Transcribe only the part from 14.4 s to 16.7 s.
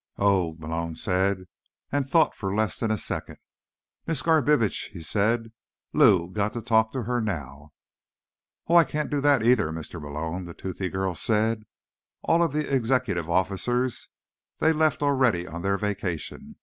they left already on their vacation.